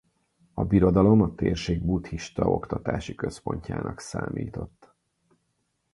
A 0.53 0.63
birodalom 0.63 1.21
a 1.21 1.35
térség 1.35 1.83
buddhista 1.85 2.45
oktatási 2.49 3.15
központjának 3.15 3.99
számított. 3.99 4.93